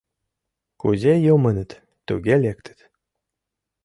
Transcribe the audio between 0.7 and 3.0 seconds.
Кузе йомыныт— туге лектыт...